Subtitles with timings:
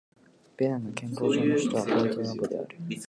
[0.57, 2.75] ベナンの憲法上の首都はポルトノボである